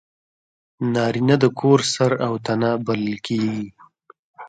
نارینه 0.93 1.35
د 1.43 1.45
کور 1.59 1.79
سر 1.93 2.11
او 2.25 2.33
تنه 2.45 2.71
بلل 2.85 3.13
کېږي. 3.25 3.67